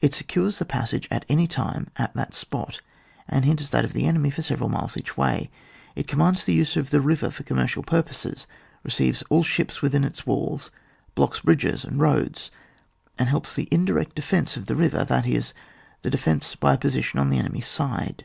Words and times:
It 0.00 0.14
secures 0.14 0.58
the 0.58 0.64
passage 0.64 1.06
at 1.10 1.26
any 1.28 1.46
time 1.46 1.88
at 1.98 2.14
that 2.14 2.32
spot, 2.32 2.80
and 3.28 3.44
hinders 3.44 3.68
that 3.68 3.84
of 3.84 3.92
the 3.92 4.06
enemy 4.06 4.30
for 4.30 4.40
several 4.40 4.70
miles 4.70 4.96
each 4.96 5.14
way, 5.18 5.50
it 5.94 6.08
commands 6.08 6.42
the 6.42 6.54
use 6.54 6.74
of 6.76 6.88
the 6.88 7.02
river 7.02 7.30
for 7.30 7.42
com 7.42 7.58
mercial 7.58 7.84
purposes, 7.86 8.46
receives 8.82 9.20
all 9.28 9.42
ships 9.42 9.82
with 9.82 9.94
in 9.94 10.04
its 10.04 10.26
walls, 10.26 10.70
blocks 11.14 11.40
bridges 11.40 11.84
and 11.84 12.00
roads, 12.00 12.50
and 13.18 13.28
helps 13.28 13.54
the 13.54 13.68
indirect 13.70 14.14
defence 14.14 14.56
of 14.56 14.68
the 14.68 14.74
river, 14.74 15.04
that 15.04 15.26
is, 15.26 15.52
the 16.00 16.08
defence 16.08 16.56
by 16.56 16.72
a 16.72 16.78
position 16.78 17.20
on 17.20 17.28
the 17.28 17.38
enemy's 17.38 17.66
side. 17.66 18.24